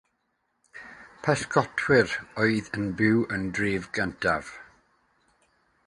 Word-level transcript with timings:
Pysgotwyr 1.27 2.15
oedd 2.45 2.71
yn 2.79 2.89
byw 3.03 3.21
yn 3.37 3.47
y 3.51 3.53
dref 3.59 3.87
gyntaf. 3.99 4.51